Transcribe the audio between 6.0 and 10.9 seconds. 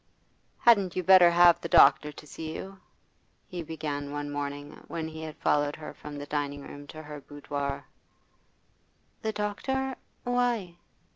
the dining room to her boudoir. 'The doctor? Why?